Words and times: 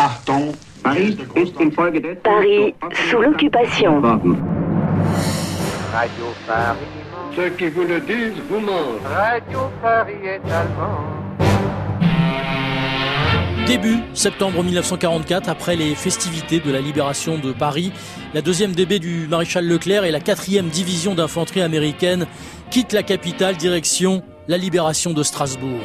Achtung, 0.00 0.52
Paris 0.84 1.18
sous 3.10 3.20
l'occupation. 3.20 4.00
Radio 4.00 4.36
Paris. 6.46 6.78
ceux 7.34 7.48
qui 7.48 7.68
vous 7.68 7.82
le 7.82 7.98
disent 8.02 8.40
vous 8.48 8.60
mentent. 8.60 9.02
Radio 9.04 9.58
Paris 9.82 10.12
est 10.22 10.40
allemand. 10.52 11.00
Début 13.66 13.96
septembre 14.14 14.62
1944, 14.62 15.48
après 15.48 15.74
les 15.74 15.96
festivités 15.96 16.60
de 16.60 16.70
la 16.70 16.80
libération 16.80 17.36
de 17.36 17.50
Paris, 17.50 17.92
la 18.34 18.40
deuxième 18.40 18.76
DB 18.76 19.00
du 19.00 19.26
maréchal 19.26 19.66
Leclerc 19.66 20.04
et 20.04 20.12
la 20.12 20.20
quatrième 20.20 20.68
division 20.68 21.16
d'infanterie 21.16 21.62
américaine 21.62 22.28
quittent 22.70 22.92
la 22.92 23.02
capitale 23.02 23.56
direction 23.56 24.22
la 24.48 24.56
libération 24.56 25.12
de 25.12 25.22
Strasbourg. 25.22 25.80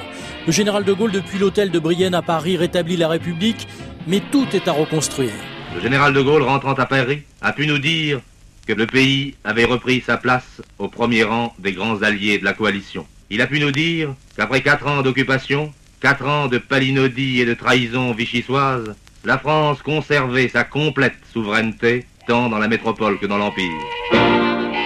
Le 0.48 0.52
général 0.52 0.86
de 0.86 0.94
Gaulle, 0.94 1.12
depuis 1.12 1.38
l'hôtel 1.38 1.70
de 1.70 1.80
Brienne 1.80 2.16
à 2.16 2.22
Paris, 2.22 2.56
rétablit 2.56 2.96
la 2.96 3.10
République, 3.10 3.68
mais 4.08 4.22
tout 4.32 4.48
est 4.54 4.68
à 4.68 4.72
reconstruire. 4.72 5.34
Le 5.76 5.82
général 5.82 6.14
de 6.14 6.22
Gaulle, 6.22 6.44
rentrant 6.44 6.74
à 6.74 6.86
Paris, 6.86 7.24
a 7.42 7.54
pu 7.54 7.68
nous 7.68 7.80
dire 7.80 8.20
que 8.68 8.74
le 8.74 8.86
pays 8.86 9.36
avait 9.44 9.66
repris 9.66 10.02
sa 10.02 10.18
place 10.18 10.62
au 10.80 10.88
premier 10.88 11.24
rang 11.24 11.54
des 11.60 11.74
grands 11.74 12.02
alliés 12.02 12.38
de 12.38 12.46
la 12.46 12.54
coalition. 12.54 13.06
Il 13.30 13.42
a 13.42 13.48
pu 13.48 13.60
nous 13.60 13.72
dire 13.72 14.14
qu'après 14.38 14.62
quatre 14.62 14.88
ans 14.88 15.02
d'occupation, 15.02 15.74
quatre 16.00 16.26
ans 16.26 16.48
de 16.48 16.58
palinodie 16.58 17.42
et 17.42 17.46
de 17.46 17.54
trahison 17.54 18.14
vichysoise, 18.14 18.96
la 19.26 19.38
France 19.38 19.82
conservait 19.82 20.50
sa 20.50 20.64
complète 20.64 21.16
souveraineté, 21.32 22.06
tant 22.28 22.50
dans 22.50 22.60
la 22.60 22.68
métropole 22.68 23.20
que 23.20 23.26
dans 23.26 23.38
l'Empire. 23.38 23.72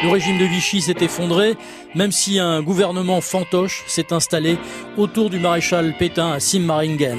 Le 0.04 0.10
régime 0.10 0.38
de 0.38 0.46
Vichy 0.46 0.82
s'est 0.82 1.02
effondré, 1.02 1.56
même 1.96 2.12
si 2.12 2.40
un 2.40 2.62
gouvernement 2.62 3.20
fantoche 3.20 3.84
s'est 3.88 4.14
installé 4.14 4.58
autour 4.96 5.32
du 5.32 5.40
maréchal 5.40 5.96
Pétain 5.98 6.34
à 6.34 6.40
Simmaringen. 6.40 7.18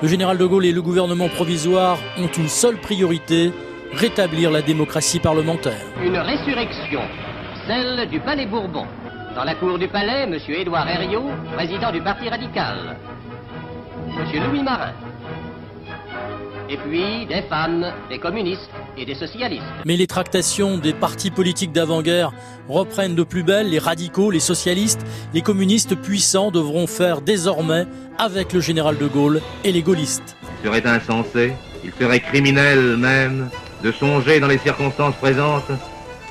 Le 0.00 0.06
général 0.06 0.38
de 0.38 0.46
Gaulle 0.46 0.64
et 0.64 0.70
le 0.70 0.80
gouvernement 0.80 1.28
provisoire 1.28 1.98
ont 2.18 2.28
une 2.28 2.48
seule 2.48 2.76
priorité, 2.76 3.52
rétablir 3.92 4.48
la 4.52 4.62
démocratie 4.62 5.18
parlementaire. 5.18 5.80
Une 6.00 6.16
résurrection, 6.16 7.00
celle 7.66 8.08
du 8.08 8.20
Palais 8.20 8.46
Bourbon. 8.46 8.86
Dans 9.34 9.42
la 9.42 9.56
cour 9.56 9.76
du 9.76 9.88
Palais, 9.88 10.22
M. 10.22 10.38
Édouard 10.50 10.88
Herriot, 10.88 11.24
président 11.56 11.90
du 11.90 12.00
Parti 12.00 12.28
radical. 12.28 12.96
M. 14.16 14.44
Louis 14.48 14.62
Marin. 14.62 14.92
Et 16.70 16.76
puis 16.76 17.26
des 17.26 17.42
femmes, 17.42 17.84
des 18.08 18.18
communistes 18.18 18.70
et 18.98 19.04
des 19.04 19.14
socialistes. 19.14 19.64
Mais 19.84 19.96
les 19.96 20.06
tractations 20.06 20.78
des 20.78 20.92
partis 20.92 21.30
politiques 21.30 21.72
d'avant-guerre 21.72 22.32
reprennent 22.68 23.14
de 23.14 23.22
plus 23.22 23.42
belle. 23.42 23.70
Les 23.70 23.78
radicaux, 23.78 24.30
les 24.30 24.40
socialistes, 24.40 25.04
les 25.34 25.42
communistes 25.42 25.94
puissants 25.94 26.50
devront 26.50 26.86
faire 26.86 27.20
désormais 27.20 27.86
avec 28.18 28.52
le 28.52 28.60
général 28.60 28.98
de 28.98 29.06
Gaulle 29.06 29.40
et 29.64 29.72
les 29.72 29.82
gaullistes. 29.82 30.36
Il 30.62 30.68
serait 30.68 30.86
insensé, 30.86 31.52
il 31.84 31.92
serait 31.98 32.20
criminel 32.20 32.96
même, 32.96 33.48
de 33.82 33.92
songer 33.92 34.40
dans 34.40 34.48
les 34.48 34.58
circonstances 34.58 35.14
présentes 35.16 35.70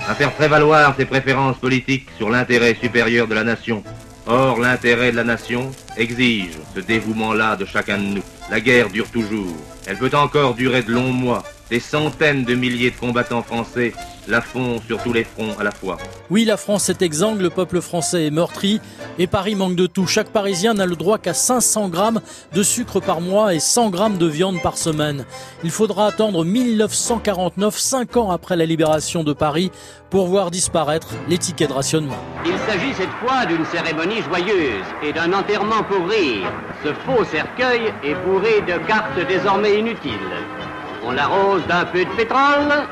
à 0.08 0.14
faire 0.14 0.34
prévaloir 0.34 0.96
ses 0.98 1.06
préférences 1.06 1.58
politiques 1.58 2.08
sur 2.18 2.30
l'intérêt 2.30 2.76
supérieur 2.76 3.28
de 3.28 3.34
la 3.34 3.44
nation. 3.44 3.84
Or, 4.26 4.59
l'intérêt 4.59 5.12
de 5.12 5.16
la 5.16 5.24
nation 5.24 5.72
exige 5.98 6.58
ce 6.76 6.80
dévouement-là 6.80 7.56
de 7.56 7.66
chacun 7.66 7.98
de 7.98 8.03
nous. 8.03 8.23
La 8.50 8.59
guerre 8.59 8.90
dure 8.90 9.09
toujours. 9.09 9.56
Elle 9.86 9.98
peut 9.98 10.12
encore 10.14 10.53
durer 10.53 10.84
de 10.84 10.92
longs 10.92 11.14
mois. 11.14 11.44
Des 11.70 11.80
centaines 11.80 12.45
de 12.45 12.56
milliers 12.56 12.92
de 12.92 12.95
combattants 12.95 13.44
français 13.44 13.94
la 14.28 14.42
font 14.42 14.81
sur 14.86 15.02
tous 15.02 15.14
les 15.14 15.23
fronts 15.23 15.56
à 15.59 15.64
la 15.64 15.72
fois. 15.72 15.98
Oui, 16.30 16.45
la 16.45 16.58
France 16.58 16.90
est 16.90 17.02
exsangue, 17.02 17.40
le 17.40 17.50
peuple 17.50 17.81
français 17.81 18.25
est 18.25 18.31
meurtri 18.31 18.81
et 19.18 19.28
Paris 19.28 19.56
manque 19.56 19.75
de 19.75 19.88
tout. 19.88 20.06
Chaque 20.06 20.30
Parisien 20.30 20.73
n'a 20.73 20.86
le 20.86 20.95
droit 20.95 21.18
qu'à 21.18 21.34
500 21.34 21.90
grammes 21.90 22.22
de 22.53 22.64
sucre 22.64 23.00
par 23.00 23.22
mois 23.22 23.53
et 23.53 23.59
100 23.59 23.90
grammes 23.90 24.18
de 24.18 24.28
viande 24.28 24.62
par 24.62 24.78
semaine. 24.78 25.25
Il 25.64 25.72
faudra 25.72 26.08
attendre 26.08 26.44
1949, 26.44 27.78
5 27.78 28.18
ans 28.18 28.31
après 28.31 28.56
la 28.56 28.66
libération 28.66 29.23
de 29.23 29.34
Paris, 29.34 29.72
pour 30.09 30.28
voir 30.28 30.52
disparaître 30.52 31.09
les 31.28 31.38
tickets 31.38 31.70
de 31.70 31.73
rationnement. 31.73 32.18
Il 32.45 32.58
s'agit 32.66 32.94
cette 32.94 33.09
fois 33.22 33.46
d'une 33.46 33.66
cérémonie 33.66 34.22
joyeuse 34.22 34.85
et 35.03 35.12
d'un 35.12 35.34
enterrement 35.34 35.84
pour 35.90 36.08
rire. 36.08 36.52
Ce 36.84 36.90
faux 36.94 37.24
cercueil 37.25 37.94
est 38.03 38.16
bourré 38.25 38.62
de 38.62 38.78
cartes 38.88 39.20
désormais 39.28 39.80
inutiles. 39.80 40.12
On 41.06 41.12
l'arrose 41.12 41.66
d'un 41.68 41.86
peu 41.86 42.03
de 42.06 42.09
pétrole 42.12 42.86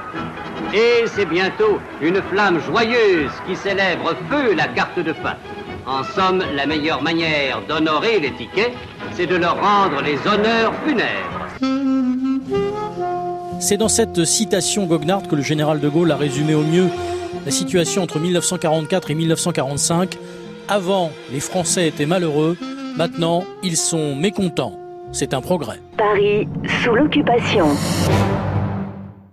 et 0.73 1.05
c'est 1.07 1.25
bientôt 1.25 1.79
une 2.01 2.21
flamme 2.21 2.59
joyeuse 2.61 3.31
qui 3.47 3.55
célèbre 3.55 4.15
feu 4.29 4.53
la 4.53 4.67
carte 4.67 4.99
de 4.99 5.13
fin. 5.13 5.35
En 5.85 6.03
somme, 6.03 6.43
la 6.55 6.65
meilleure 6.65 7.03
manière 7.03 7.61
d'honorer 7.67 8.19
les 8.19 8.31
tickets, 8.31 8.73
c'est 9.13 9.27
de 9.27 9.35
leur 9.35 9.61
rendre 9.61 10.01
les 10.01 10.17
honneurs 10.27 10.73
funèbres. 10.85 11.45
C'est 13.59 13.77
dans 13.77 13.89
cette 13.89 14.25
citation 14.25 14.85
Gognard 14.85 15.27
que 15.27 15.35
le 15.35 15.41
général 15.41 15.79
de 15.79 15.89
Gaulle 15.89 16.11
a 16.11 16.15
résumé 16.15 16.55
au 16.55 16.63
mieux 16.63 16.87
la 17.45 17.51
situation 17.51 18.03
entre 18.03 18.19
1944 18.19 19.11
et 19.11 19.15
1945. 19.15 20.17
Avant, 20.67 21.11
les 21.31 21.39
Français 21.39 21.87
étaient 21.87 22.05
malheureux, 22.07 22.57
maintenant, 22.97 23.43
ils 23.63 23.77
sont 23.77 24.15
mécontents. 24.15 24.79
C'est 25.11 25.33
un 25.33 25.41
progrès. 25.41 25.79
Paris 25.97 26.47
sous 26.83 26.93
l'occupation. 26.93 27.67